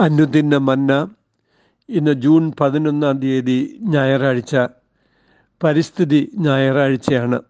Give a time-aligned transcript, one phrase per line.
[0.00, 1.08] അനുദിന മന്ന.
[1.88, 4.56] ഇന്ന് ജൂൺ പതിനൊന്നാം തീയതി ഞായറാഴ്ച.
[5.62, 7.40] പരിസ്ഥിതി ഞായറാഴ്ചയാണ്.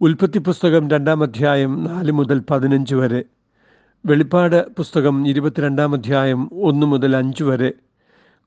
[0.00, 3.24] ഉൽപ്പത്തി പുസ്തകം രണ്ടാം അധ്യായം നാല് മുതൽ പതിനഞ്ച് വരെ.
[4.06, 7.72] വെളിപ്പാട് പുസ്തകം ഇരുപത്തിരണ്ടാം അധ്യായം ഒന്ന് മുതൽ അഞ്ച് വരെ.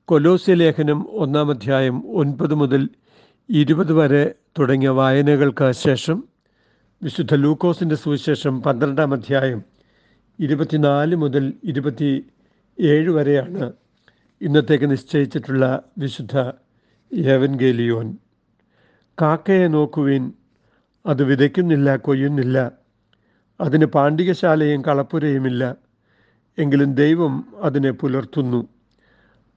[0.04, 2.88] കൊലോസ്യ ലേഖനം ഒന്നാം അധ്യായം ഒൻപത് മുതൽ
[3.50, 6.24] ഇരുപത് വരെ തുടങ്ങിയ വായനകൾക്ക് ശേഷം.
[7.02, 9.62] വിശുദ്ധ ലൂക്കോസിന്റെ സുവിശേഷം പന്ത്രണ്ടാം അധ്യായം
[10.40, 12.26] ഇരുപത്തിനാല് മുതൽ ഇരുപത്തി
[12.80, 13.72] ഏഴ് വരെയാണ്
[14.40, 16.52] ഇന്നത്തേക്ക് നിശ്ചയിച്ചിട്ടുള്ള വിശുദ്ധ
[17.14, 18.16] ഏവൻഗേലിയോൻ.
[19.22, 20.32] കാക്കയെ നോക്കുവിൻ
[21.06, 22.72] അത് വിതയ്ക്കുന്നില്ല കൊയ്യുന്നില്ല.
[23.60, 25.76] അതിന് പാണ്ഡികശാലയും കളപ്പുരയുമില്ല.
[26.58, 28.68] എങ്കിലും ദൈവം അതിനെ പുലർത്തുന്നു.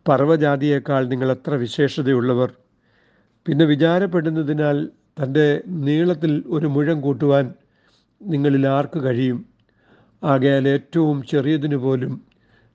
[0.07, 2.53] പർവജാതിയേക്കാൾ നിങ്ങൾ എത്ര വിശേഷതയുള്ളവർ.
[3.45, 4.89] പിന്നെ വിചാരപ്പെടുന്നതിനാൽ
[5.23, 7.53] തന്റെ നീളത്തിൽ ഒരു മുഴം കൂട്ടുവാൻ
[8.21, 9.45] നിങ്ങളിൽ ആർക്ക് കഴിയും?
[10.23, 12.28] ആകയാൽ ഏറ്റവും ചെറിയതിനു പോലും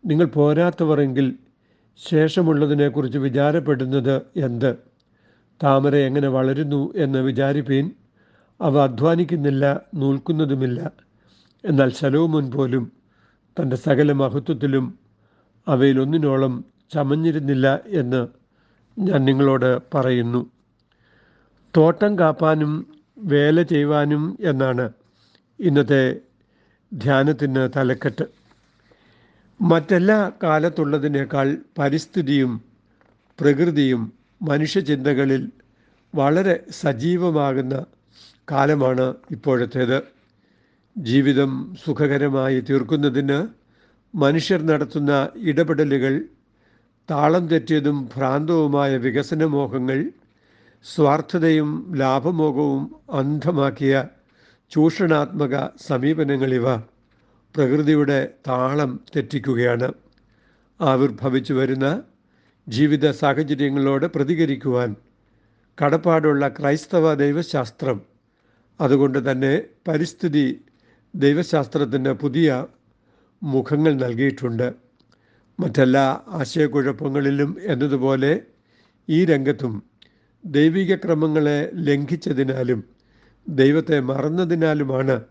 [0.07, 1.35] നിങ്ങൾ പോരാത്തവരെങ്കിൽ
[1.97, 4.77] ശേഷമുള്ളതിനെക്കുറിച്ച് വിചാരപ്പെടുന്നത് എന്ത്?
[5.63, 7.91] താമര എങ്ങനെ വളരുന്നു എന്ന് വിചാരിപ്പീൻ
[8.61, 10.91] അവ അധ്വാനിക്കുന്നില്ല നൂൽക്കുന്നതുമില്ല.
[11.65, 12.93] എന്നാൽ ശലോമോൻ പോലും
[13.61, 14.99] തന്റെ സകല മഹത്വത്തിലും
[15.69, 18.29] അവയിലൊന്നിനോളം ചമഞ്ഞിരുന്നില്ല എന്ന്
[18.99, 20.51] ഞാൻ നിങ്ങളോട് പറയുന്നു.
[21.77, 22.87] തോട്ടം കാപ്പാനും
[23.19, 24.93] വേല ചെയ്യുവാനും എന്നാണ്
[25.61, 26.21] ഇന്നത്തെ
[26.93, 28.44] ധ്യാനത്തിന് തലക്കെട്ട്.
[29.61, 32.53] മറ്റെല്ലാ കാലത്തുള്ളതിനേക്കാൾ പരിസ്ഥിതിയും
[33.41, 35.43] പ്രകൃതിയും മനുഷ്യചിന്തകളിൽ
[36.15, 37.85] വളരെ സജീവമാകുന്ന
[38.51, 39.99] കാലമാണ് ഇപ്പോഴത്തേത്.
[40.99, 43.39] ജീവിതം സുഖകരമായി തീർക്കുന്നതിന്
[44.15, 46.15] മനുഷ്യർ നടത്തുന്ന ഇടപെടലുകൾ
[47.11, 49.99] താളം തെറ്റിയതും ഭ്രാന്തവുമായ വികസനമോഹങ്ങൾ
[50.85, 54.05] സ്വാർത്ഥതയും ലാഭമോഹവും അന്ധമാക്കിയ
[54.73, 55.55] ചൂഷണാത്മക
[55.87, 56.67] സമീപനങ്ങളിവ
[57.57, 59.93] പ്രകൃതിയുടെ താളം തെറ്റിക്കുകയാണ്.
[60.81, 62.03] ആവിർഭവിച്ചു വരുന്ന
[62.69, 64.97] ജീവിത സാഹചര്യങ്ങളോട് പ്രതികരിക്കുവാൻ
[65.79, 68.01] കടപ്പാടുള്ള ക്രൈസ്തവ ദൈവശാസ്ത്രം.
[68.81, 70.65] അതുകൊണ്ട് തന്നെ പരിസ്ഥിതി
[71.15, 72.67] ദൈവശാസ്ത്രത്തിന് പുതിയ
[73.43, 74.75] മുഖങ്ങൾ നൽകിയിട്ടുണ്ട്.
[75.61, 78.41] മറ്റെല്ലാ ആശയക്കുഴപ്പങ്ങളിലും എന്നതുപോലെ
[79.09, 79.83] ഈ രംഗത്തും
[80.45, 82.85] ദൈവിക ക്രമങ്ങളെ ലംഘിച്ചതിനാലും
[83.49, 85.25] ദൈവത്തെ മറന്നതിനാലുമാണ്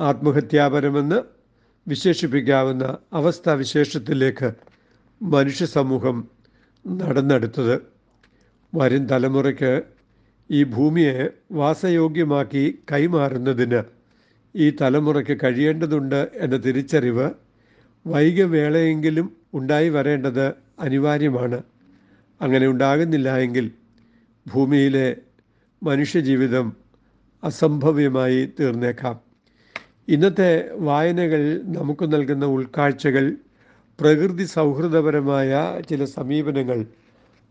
[0.00, 1.39] ആത്മഹത്യാപരമെന്ന്
[1.90, 4.48] വിശേഷിപ്പിക്കാവുന്ന അവസ്ഥാവിശേഷത്തിലേക്ക്
[5.22, 6.28] മനുഷ്യ സമൂഹം
[6.86, 7.74] നടന്നെടുത്തത്.
[8.74, 9.82] വരും തലമുറയ്ക്ക്
[10.50, 13.82] ഈ ഭൂമിയെ വാസയോഗ്യമാക്കി കൈമാറുന്നതിന്
[14.56, 17.30] ഈ തലമുറയ്ക്ക് കഴിയേണ്ടതുണ്ട് എന്ന തിരിച്ചറിവ്
[18.06, 20.46] വൈകവേളയെങ്കിലും ഉണ്ടായി വരേണ്ടത്
[20.80, 21.58] അനിവാര്യമാണ്.
[22.40, 23.66] അങ്ങനെ ഉണ്ടാകുന്നില്ല എങ്കിൽ
[24.46, 25.16] ഭൂമിയിലെ
[25.82, 26.66] മനുഷ്യജീവിതം
[27.44, 29.29] അസംഭവ്യമായി തീർന്നേക്കാം.
[30.10, 33.32] ഇന്നത്തെ വായനകൾ നമുക്ക് നൽകുന്ന ഉൾക്കാഴ്ചകൾ
[34.00, 36.86] പ്രകൃതി സൗഹൃദപരമായ ചില സമീപനങ്ങൾ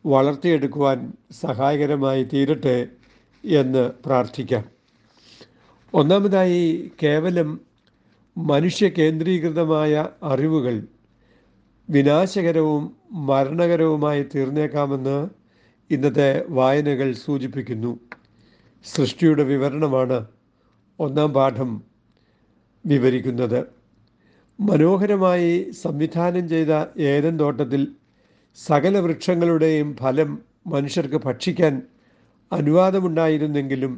[0.06, 2.88] വളർത്തിയെടുക്കുവാൻ സഹായകരമായി തീരട്ടെ
[3.46, 4.64] എന്ന് പ്രാർത്ഥിക്കാം.
[5.94, 7.62] ഒന്നാമതായി കേവലം
[8.38, 10.84] മനുഷ്യ കേന്ദ്രീകൃതമായ അറിവുകൾ
[11.90, 15.30] വിനാശകരവും മരണകരവുമായി തീർന്നേക്കാമെന്ന്
[15.92, 18.00] ഇന്നത്തെ വായനകൾ സൂചിപ്പിക്കുന്നു.
[18.86, 20.28] സൃഷ്ടിയുടെ വിവരണമാണ്
[21.00, 21.89] ഒന്നാം പാഠം.
[22.90, 23.60] വിവരിക്കുന്നത്.
[24.60, 25.52] മനോഹരമായി
[25.84, 26.72] സംവിധാനം ചെയ്ത
[27.10, 27.82] ഏതൻ തോട്ടത്തിൽ
[28.58, 30.30] സകല വൃക്ഷങ്ങളുടെയും ഫലം
[30.68, 31.74] മനുഷ്യർക്ക് ഭക്ഷിക്കാൻ
[32.52, 33.94] അനുവാദമുണ്ടായിരുന്നെങ്കിലും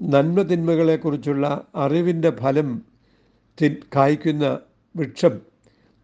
[0.00, 1.44] നന്മ തിന്മകളെക്കുറിച്ചുള്ള
[1.74, 2.68] അറിവിന്റെ ഫലം
[3.58, 4.46] തി കായ്ക്കുന്ന
[4.94, 5.34] വൃക്ഷം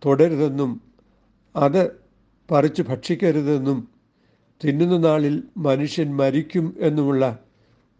[0.02, 0.70] തുടരുതെന്നും
[1.54, 1.82] അത്
[2.48, 3.78] പറിച്ച് ഭക്ഷിക്കരുതെന്നും
[4.60, 7.24] തിന്നുന്ന നാളിൽ മനുഷ്യൻ മരിക്കും എന്നുമുള്ള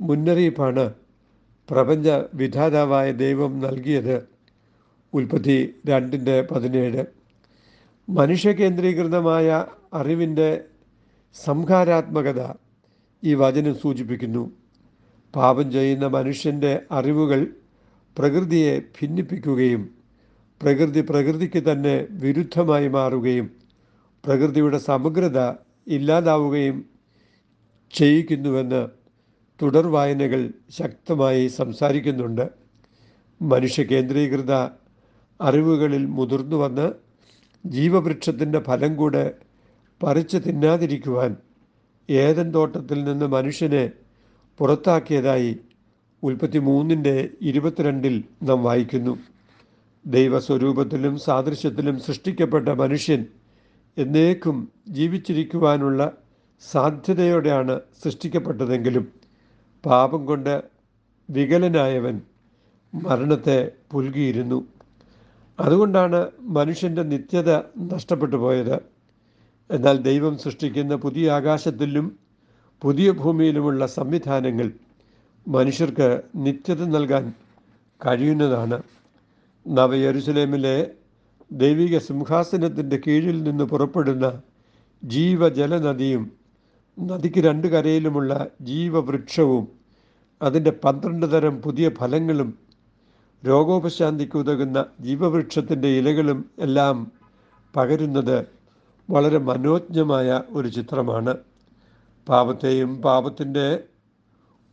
[0.01, 0.85] മുന്നറിയിപ്പാണ്
[1.71, 4.29] പ്രപഞ്ച വിധാതാവായ ദൈവം നൽകിയത്
[5.15, 7.05] ഉൽപ്പത്തി രണ്ടിന്റെ പതിനേഴ്.
[8.09, 10.65] മനുഷ്യകേന്ദ്രീകൃതമായ അറിവിന്റെ
[11.45, 12.41] സംഹാരാത്മകത
[13.25, 14.51] ഈ വചനം സൂചിപ്പിക്കുന്നു.
[15.35, 17.47] പാപം ചെയ്യുന്ന മനുഷ്യന്റെ അറിവുകൾ
[18.19, 19.83] പ്രകൃതിയെ ഭിന്നിപ്പിക്കുകയും
[20.61, 23.47] പ്രകൃതി പ്രകൃതിക്ക് തന്നെ വിരുദ്ധമായി മാറുകയും
[24.25, 25.39] പ്രകൃതിയുടെ സമഗ്രത
[25.87, 26.77] ഇല്ലാതാവുകയും
[27.95, 29.02] ചെയ്യിക്കുന്നുവെന്ന്
[29.63, 32.51] തുടർ വായനകൾ ശക്തമായി സംസാരിക്കുന്നുണ്ട്.
[33.43, 34.53] മനുഷ്യ കേന്ദ്രീകൃത
[35.41, 36.93] അറിവുകളിൽ മുതിർന്നു വന്ന്
[37.67, 39.33] ജീവവൃക്ഷത്തിന്റെ ഫലം കൂടെ
[40.03, 41.37] പറിച്ചു തിന്നാതിരിക്കുവാൻ
[42.11, 43.91] ഏതൻ തോട്ടത്തിൽ നിന്ന് മനുഷ്യനെ
[44.59, 45.57] പുറത്താക്കിയതായി
[46.23, 49.19] ഉൽപ്പത്തി മൂന്നിന്റെ ഇരുപത്തിരണ്ടിൽ നാം വായിക്കുന്നു.
[50.07, 53.27] ദൈവസ്വരൂപത്തിലും സാദൃശ്യത്തിലും സൃഷ്ടിക്കപ്പെട്ട മനുഷ്യൻ
[53.99, 56.13] എന്നേക്കും ജീവിച്ചിരിക്കുവാനുള്ള
[56.61, 59.22] സാധ്യതയോടെയാണ് സൃഷ്ടിക്കപ്പെട്ടതെങ്കിലും
[59.87, 60.63] പാപം കൊണ്ട്
[61.31, 62.21] വികലനായവൻ
[62.95, 64.65] മരണത്തെ പുൽകിയിരുന്നു.
[65.61, 68.81] അതുകൊണ്ടാണ് മനുഷ്യന്റെ നിത്യത നഷ്ടപ്പെട്ടു പോയത്.
[69.71, 72.19] എന്നാൽ ദൈവം സൃഷ്ടിക്കുന്ന പുതിയ ആകാശത്തിലും
[72.83, 74.73] പുതിയ ഭൂമിയിലുമുള്ള സംവിധാനങ്ങൾ
[75.49, 77.33] മനുഷ്യർക്ക് നിത്യത നൽകാൻ
[78.07, 78.83] കഴിയുന്നതാണ്.
[79.69, 80.91] നവയെരുസലേമിലെ
[81.53, 84.43] ദൈവിക സിംഹാസനത്തിന്റെ കീഴിൽ നിന്ന് പുറപ്പെടുന്ന
[85.05, 86.42] ജീവജലനദിയും
[86.99, 89.65] നദിക്ക് രണ്ട് കരയിലുമുള്ള ജീവവൃക്ഷവും
[90.41, 92.51] അതിന്റെ പന്ത്രണ്ട് തരം പുതിയ ഫലങ്ങളും
[93.43, 96.97] രോഗോപശാന്തിക്ക് ഉതകുന്ന ജീവവൃക്ഷത്തിന്റെ ഇലകളും എല്ലാം
[97.75, 98.37] പകരുന്നത്
[99.09, 101.35] വളരെ മനോജ്ഞമായ ഒരു ചിത്രമാണ്.
[102.27, 103.67] പാപത്തെയും പാപത്തിന്റെ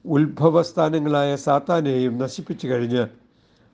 [0.06, 3.04] ഉത്ഭവസ്ഥാനങ്ങളായ സാത്താനെയും നശിപ്പിച്ചു കഴിഞ്ഞ്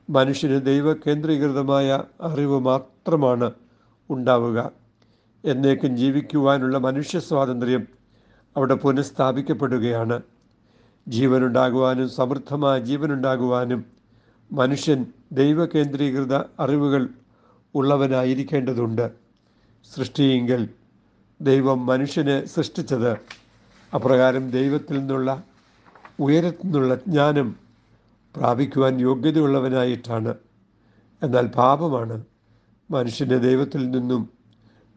[0.09, 1.87] മനുഷ്യന് ദൈവകേന്ദ്രീകൃതമായ
[2.21, 3.49] അറിവ് മാത്രമാണ്
[4.09, 4.59] ഉണ്ടാവുക.
[5.43, 7.83] എന്നേക്കും ജീവിക്കുവാനുള്ള മനുഷ്യ സ്വാതന്ത്ര്യം
[8.57, 10.21] അവിടെ പുനഃസ്ഥാപിക്കപ്പെടുകയാണ്.
[11.07, 13.85] ജീവനുണ്ടാകുവാനും സമൃദ്ധമായ ജീവനുണ്ടാകുവാനും
[14.51, 17.09] മനുഷ്യൻ ദൈവകേന്ദ്രീകൃത അറിവുകൾ
[17.75, 19.11] ഉള്ളവനായിരിക്കേണ്ടതുണ്ട്.
[19.93, 20.69] സൃഷ്ടിയെങ്കിൽ
[21.41, 23.17] ദൈവം മനുഷ്യനെ സൃഷ്ടിച്ചത്.
[23.95, 25.43] അപ്രകാരം ദൈവത്തിൽ നിന്നുള്ള
[26.19, 27.55] ഉയരത്തിൽ നിന്നുള്ള ജ്ഞാനം
[28.35, 30.35] പ്രാപിക്കുവാൻ യോഗ്യതയുള്ളവനായിട്ടാണ്.
[31.23, 32.23] എന്നാൽ പാപമാണ്
[32.91, 34.29] മനുഷ്യനെ ദൈവത്തിൽ നിന്നും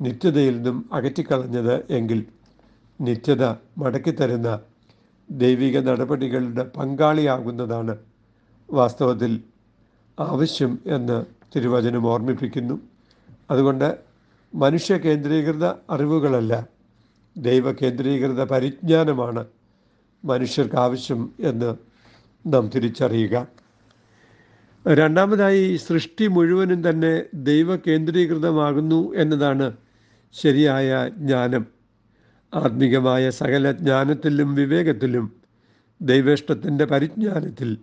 [0.01, 2.27] നിത്യതയിൽ നിന്നും അകറ്റിക്കളഞ്ഞത് എങ്കിൽ
[3.01, 3.45] നിത്യത
[3.79, 4.61] മടക്കിത്തരുന്ന
[5.31, 7.99] ദൈവിക നടപടികളുടെ പങ്കാളിയാകുന്നതാണ്
[8.73, 9.43] വാസ്തവത്തിൽ
[10.21, 12.81] ആവശ്യം എന്ന് തിരുവചനം ഓർമ്മിപ്പിക്കുന്നു.
[13.51, 13.99] അതുകൊണ്ട്
[14.55, 16.69] മനുഷ്യ കേന്ദ്രീകൃത അറിവുകളല്ല
[17.37, 19.47] ദൈവ കേന്ദ്രീകൃത പരിജ്ഞാനമാണ്
[20.25, 21.77] മനുഷ്യർക്ക് ആവശ്യം എന്ന്
[22.47, 23.49] നാം തിരിച്ചറിയുക.
[24.87, 29.77] രണ്ടാമതായി സൃഷ്ടി മുഴുവനും തന്നെ ദൈവ കേന്ദ്രീകൃതമാകുന്നു എന്നതാണ്
[30.33, 31.78] ശരിയായ ജ്ഞാനം.
[32.55, 35.41] ആത്മീകമായ സകല ജ്ഞാനത്തിലും വിവേകത്തിലും
[36.03, 37.79] ദൈവേഷ്ടത്തിന്റെ പരിജ്ഞാനത്തിൽ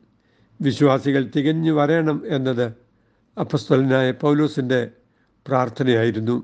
[0.62, 2.74] വിശ്വാസികൾ തികഞ്ഞു വരയണം എന്നത്
[3.38, 4.92] അപ്പസ്വലനായ പൗലോസിന്റെ
[5.48, 6.44] പ്രാർത്ഥനയായിരുന്നു.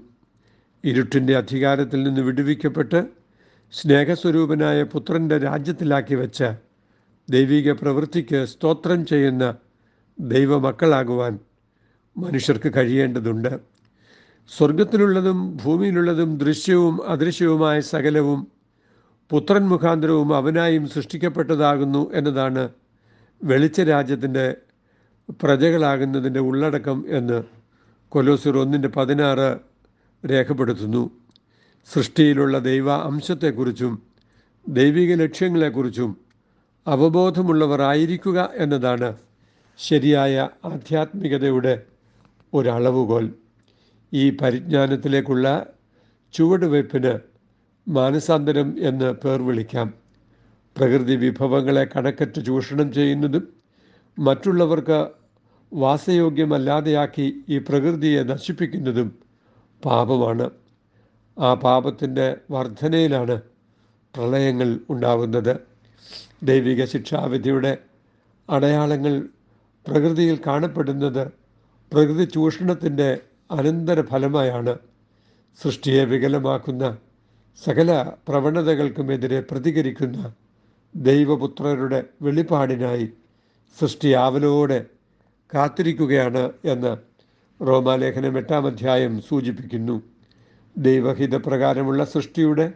[0.84, 3.08] ഇരുട്ടിന്റെ അധികാരത്തിൽ നിന്ന് വിടുവിക്കപ്പെട്ട്
[3.72, 6.44] സ്നേഹസ്വരൂപനായ പുത്രന്റെ രാജ്യത്തിലാക്കി വെച്ച
[7.30, 9.56] ദൈവിക പ്രവൃത്തിക്ക് സ്തോത്രം ചെയ്യുന്ന
[10.20, 11.40] ദൈവമക്കളാകുവാൻ
[12.18, 13.71] മനുഷ്യർക്ക് കഴിയേണ്ടതുണ്ട്.
[14.58, 18.48] സ്വർഗത്തിലുള്ളതും ഭൂമിയിലുള്ളതും ദൃശ്യവും അദൃശ്യവുമായ സകലവും
[19.30, 22.70] പുത്രൻ മുഖാന്തരവും അവനായും സൃഷ്ടിക്കപ്പെട്ടതാകുന്നു എന്നതാണ്
[23.44, 24.58] വെളിച്ച രാജ്യത്തിന്റെ
[25.42, 27.44] പ്രജകളാകുന്നതിന്റെ ഉള്ളടക്കം എന്ന്
[28.10, 29.60] കൊലോസിർ ഒന്നിന്റെ പതിനാറ്
[30.26, 31.12] രേഖപ്പെടുത്തുന്നു.
[31.94, 34.02] സൃഷ്ടിയിലുള്ള ദൈവ അംശത്തെക്കുറിച്ചും
[34.68, 36.18] ദൈവിക ലക്ഷ്യങ്ങളെക്കുറിച്ചും
[36.88, 39.16] അവബോധമുള്ളവർ ആയിരിക്കുക എന്നതാണ്
[39.78, 41.82] ശരിയായ ആധ്യാത്മികതയുടെ
[42.54, 43.41] ഒരളവുകോൽ.
[44.14, 45.66] ഈ പരിജ്ഞാനത്തിലേക്കുള്ള
[46.34, 47.20] ചുവടുവയ്പ്പിന്
[47.88, 49.94] മാനസാന്തരം എന്ന് പേർ വിളിക്കാം.
[50.78, 53.54] പ്രകൃതി വിഭവങ്ങളെ കണക്കറ്റ് ചൂഷണം ചെയ്യുന്നതും
[54.20, 55.08] മറ്റുള്ളവർക്ക്
[55.74, 59.20] വാസയോഗ്യമല്ലാതെയാക്കി ഈ പ്രകൃതിയെ നശിപ്പിക്കുന്നതും
[59.86, 60.50] പാപമാണ്.
[61.40, 63.42] ആ പാപത്തിന്റെ വർധനയിലാണ്
[64.16, 65.60] പ്രളയങ്ങൾ ഉണ്ടാകുന്നത്.
[66.44, 67.78] ദൈവിക ശിക്ഷാവിധിയുടെ
[68.50, 69.24] അടയാളങ്ങൾ
[69.88, 71.32] പ്രകൃതിയിൽ കാണപ്പെടുന്നത്
[71.92, 73.10] പ്രകൃതി ചൂഷണത്തിന്റെ
[73.52, 74.78] അനന്തരഫലമായാണ്
[75.62, 76.98] സൃഷ്ടിയെ വികലമാക്കുന്ന
[77.64, 80.34] സകല പ്രവണതകൾക്കുമെതിരെ പ്രതികരിക്കുന്ന
[80.96, 83.10] ദൈവപുത്രരുടെ വെളിപ്പാടിനായി
[83.80, 84.86] സൃഷ്ടി ആവലോടെ
[85.56, 86.98] കാത്തിരിക്കുകയാണ് എന്ന്
[87.68, 90.02] റോമാലേഖനം എട്ടാം അധ്യായം സൂചിപ്പിക്കുന്നു.
[90.78, 92.74] ദൈവഹിതപ്രകാരമുള്ള സൃഷ്ടിയുടെ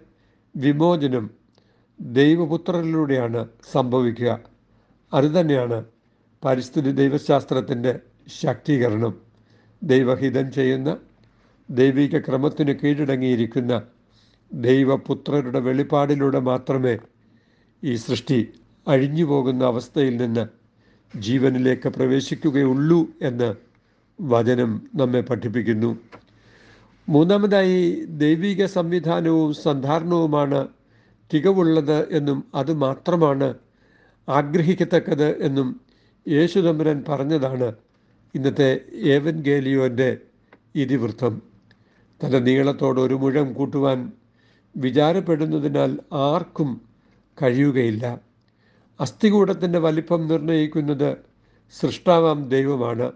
[0.56, 1.30] വിമോചനം
[2.02, 4.40] ദൈവപുത്രരിലൂടെയാണ് സംഭവിക്കുക.
[5.14, 5.86] അതുതന്നെയാണ്
[6.46, 8.00] പരിസ്ഥിതി ദൈവശാസ്ത്രത്തിന്റെ
[8.42, 9.25] ശാക്തീകരണം.
[9.84, 10.98] ദൈവഹിതം ചെയ്യുന്ന
[11.70, 13.82] ദൈവിക ക്രമത്തിന് കീഴടങ്ങിയിരിക്കുന്ന
[14.54, 16.98] ദൈവപുത്രരുടെ വെളിപ്പാടിലൂടെ മാത്രമേ
[17.84, 18.48] ഈ സൃഷ്ടി
[18.88, 20.48] അഴിഞ്ഞു പോകുന്ന അവസ്ഥയിൽ നിന്ന്
[21.18, 23.56] ജീവനിലേക്ക് പ്രവേശിക്കുകയുള്ളൂ എന്ന്
[24.22, 25.98] വചനം നമ്മെ പഠിപ്പിക്കുന്നു.
[27.10, 30.68] മൂന്നാമതായി ദൈവിക സംവിധാനവും സന്ധാരണവുമാണ്
[31.34, 33.54] തികവുള്ളത് എന്നും അത് മാത്രമാണ്
[34.30, 35.82] ആഗ്രഹിക്കത്തക്കത് എന്നും
[36.28, 37.74] യേശു തമ്പുരാൻ പറഞ്ഞതാണ്.
[38.36, 40.18] ഇന്നത്തെ ഏവൻ ഗേലിയോന്റെ
[40.76, 41.42] ഇതിവൃത്തം.
[42.24, 44.12] തന്റെ നീളത്തോട് ഒരു മുഴം കൂട്ടുവാൻ
[44.78, 46.82] വിചാരപ്പെടുന്നതിനാൽ ആർക്കും
[47.42, 48.20] കഴിയുകയില്ല.
[49.00, 51.18] അസ്ഥികൂടത്തിന്റെ വലിപ്പം നിർണയിക്കുന്നത്
[51.80, 53.12] സൃഷ്ടാവാം ദൈവമാണ്.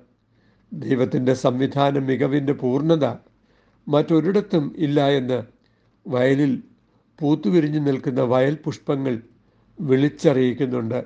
[0.73, 3.05] ദൈവത്തിന്റെ സംവിധാന മികവിന്റെ പൂർണത
[3.87, 5.43] മറ്റൊരിടത്തും ഇല്ല എന്ന്
[6.07, 6.63] വയലിൽ
[7.19, 9.21] പൂത്തുവിരിഞ്ഞു നിൽക്കുന്ന വയൽ പുഷ്പങ്ങൾ
[9.81, 11.05] വിളിച്ചറിയിക്കുന്നുണ്ട്.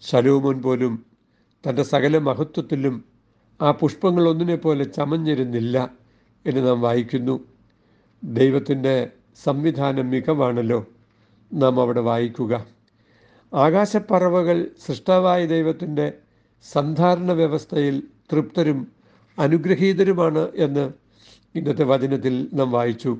[0.00, 1.06] ശലോമോൻ പോലും
[1.68, 3.13] തന്റെ സകല മഹത്വത്തിലും
[3.62, 5.90] ആ പുഷ്പങ്ങൾ ഒന്നിനെ പോലെ ചമഞ്ഞിരുന്നില്ല
[6.46, 7.40] എന്ന് നാം വായിക്കുന്നു.
[8.24, 9.10] ദൈവത്തിന്റെ
[9.44, 10.86] സംവിധാനം മികവാണല്ലോ
[11.52, 12.66] നാം അവിടെ വായിക്കുക.
[13.54, 16.12] ആകാശപ്പറവകൾ സൃഷ്ടാവായ ദൈവത്തിന്റെ
[16.72, 18.92] സന്ധാരണ വ്യവസ്ഥയിൽ തൃപ്തരും
[19.38, 20.92] അനുഗ്രഹീതരുമാണ് എന്ന്
[21.54, 23.18] ഇന്നത്തെ വചനത്തിൽ നാം വായിച്ചു.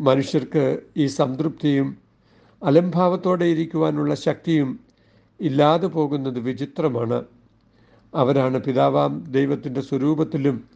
[0.00, 1.96] മനുഷ്യർക്ക് ഈ സംതൃപ്തിയും
[2.62, 4.80] അലംഭാവത്തോടെ ഇരിക്കുവാനുള്ള ശക്തിയും
[5.40, 7.24] ഇല്ലാതെ പോകുന്നത് വിചിത്രമാണ്.
[8.14, 10.68] അവരാണ് പിതാവാം ദൈവത്തിന്റെ സ്വരൂപത്തിലും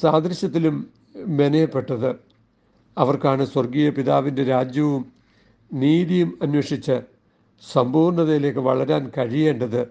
[0.00, 0.90] സാദൃശ്യത്തിലും
[1.26, 2.16] മെനയപ്പെട്ടത്.
[2.98, 5.12] അവർക്കാണ് സ്വർഗീയ പിതാവിന്റെ രാജ്യവും
[5.72, 7.00] നീതിയും അന്വേഷിച്ച്
[7.72, 9.88] സമ്പൂർണതയിലേക്ക് വളരാൻ കഴിയേണ്ടത്.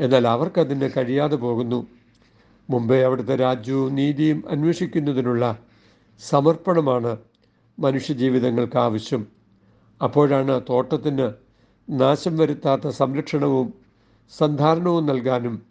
[0.00, 1.86] എന്നാൽ അവർക്കതിന് കഴിയാതെ പോകുന്നു.
[2.70, 5.58] മുമ്പേ അവിടുത്തെ രാജ്യവും നീതിയും അന്വേഷിക്കുന്നതിനുള്ള
[6.20, 7.16] സമർപ്പണമാണ്
[7.78, 9.26] മനുഷ്യജീവിതങ്ങൾക്ക് ആവശ്യം.
[10.02, 11.32] അപ്പോഴാണ് തോട്ടത്തിന്
[11.90, 13.74] നാശം വരുത്താത്ത സംരക്ഷണവും
[14.36, 15.67] സന്ധാരണവും നൽകാനും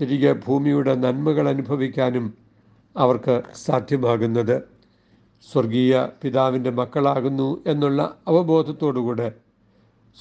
[0.00, 2.34] തിരികെ ഭൂമിയുടെ നന്മകൾ അനുഭവിക്കാനും
[2.96, 4.62] അവർക്ക് സാധ്യമാകുന്നത്.
[5.52, 9.32] സ്വർഗീയ പിതാവിന്റെ മക്കളാകുന്നു എന്നുള്ള അവബോധത്തോടുകൂടെ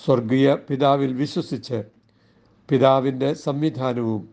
[0.06, 1.84] സ്വർഗീയ പിതാവിൽ വിശ്വസിച്ച്
[2.70, 4.30] പിതാവിന്റെ സംവിധാനവും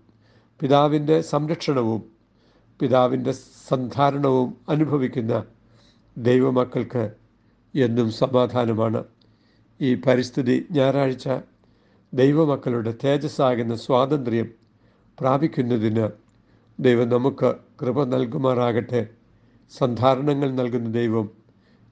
[0.60, 2.02] പിതാവിന്റെ സംരക്ഷണവും
[2.80, 3.32] പിതാവിന്റെ
[3.68, 5.44] സന്ധാരണവും അനുഭവിക്കുന്ന
[6.18, 7.12] ദൈവമക്കൾക്ക്
[7.74, 9.04] എന്നും സമാധാനമാണ്.
[9.80, 11.28] ഈ പരിസ്ഥിതി ഞായറാഴ്ച
[12.14, 14.61] ദൈവമക്കളുടെ തേജസ്സാകുന്ന സ്വാതന്ത്ര്യം
[15.22, 16.06] പ്രാപിക്കുന്നതിന്
[16.80, 19.02] ദൈവം നമുക്ക് കൃപ നൽകുമാറാകട്ടെ.
[19.72, 21.26] സന്ധാരണങ്ങൾ നൽകുന്ന ദൈവം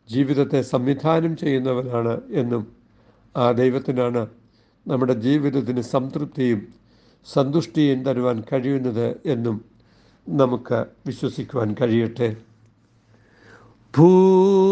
[0.08, 2.62] ജീവിതത്തെ സംവിധാനം ചെയ്യുന്നവനാണ് എന്നും
[3.36, 4.22] ആ ദൈവത്തിനാണ്
[4.86, 6.60] നമ്മുടെ ജീവിതത്തിന് സംതൃപ്തിയും
[7.26, 9.56] സന്തുഷ്ടിയും തരുവാൻ കഴിയുന്നത് എന്നും
[10.26, 12.36] നമുക്ക് വിശ്വസിക്കുവാൻ കഴിയട്ടെ.
[13.98, 14.62] ഭൂവാസികൾ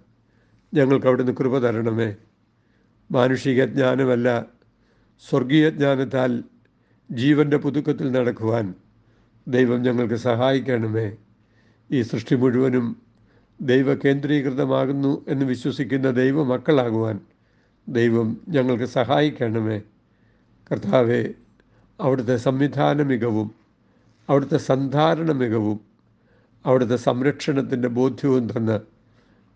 [0.74, 2.16] ഞങ്ങൾക്ക് അവിടുന്ന് കൃപ തരണമേ.
[3.12, 4.48] മാനുഷിക ജ്ഞാനമല്ല
[5.30, 6.44] സ്വർഗീയ ജ്ഞാനത്താൽ
[7.12, 8.74] ജീവന്റെ പുതുക്കത്തിൽ നടക്കുവാൻ
[9.48, 11.16] ദൈവം ഞങ്ങൾക്ക് സഹായിക്കണമേ.
[11.92, 13.02] ഈ സൃഷ്ടി മുഴുവനും
[13.62, 17.20] ദൈവ കേന്ദ്രീകൃതമാകുന്നു എന്ന് വിശ്വസിക്കുന്ന ദൈവ മക്കളാകുവാൻ
[17.90, 19.82] ദൈവം ഞങ്ങൾക്ക് സഹായിക്കണമേ.
[20.72, 21.34] കർത്താവെ
[22.00, 23.52] അവിടുത്തെ സംവിധാന മികവും
[24.30, 25.80] അവിടുത്തെ സന്ധാരണ മികവും
[26.66, 28.80] അവിടുത്തെ സംരക്ഷണത്തിന്റെ ബോധ്യവും തന്ന്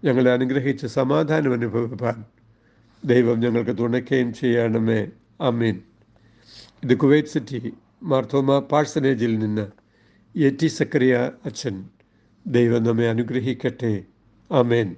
[0.03, 2.25] ഞങ്ങളെ അനുഗ്രഹിച്ച് സമാധാനം അനുഭവിപ്പാൻ
[3.05, 5.07] ദൈവം ഞങ്ങൾക്ക് തുണയ്ക്കുകയും ചെയ്യണമേ.
[5.39, 5.81] അമീൻ
[6.83, 7.73] ഇത് കുവൈറ്റ് സിറ്റി
[8.03, 9.65] മാർത്തോമ പാഴ്സനേജിൽ നിന്ന്
[10.35, 11.89] എ ടി സക്കറിയ അച്ഛൻ
[12.47, 14.05] ദൈവം നമ്മെ അനുഗ്രഹിക്കട്ടെ.
[14.51, 14.95] അമേൻ